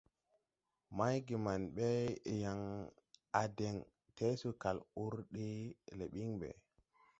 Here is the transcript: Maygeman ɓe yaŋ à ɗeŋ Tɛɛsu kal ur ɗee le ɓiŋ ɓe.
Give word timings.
Maygeman 0.97 1.61
ɓe 1.75 1.87
yaŋ 2.43 2.59
à 3.39 3.41
ɗeŋ 3.57 3.75
Tɛɛsu 4.15 4.49
kal 4.61 4.77
ur 5.03 5.13
ɗee 5.33 5.59
le 5.97 6.05
ɓiŋ 6.13 6.29
ɓe. 6.41 6.49